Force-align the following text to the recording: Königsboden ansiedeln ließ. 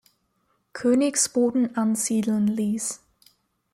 Königsboden 0.73 1.77
ansiedeln 1.77 2.47
ließ. 2.47 3.01